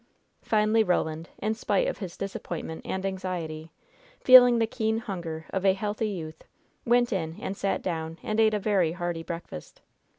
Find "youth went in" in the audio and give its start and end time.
6.09-7.37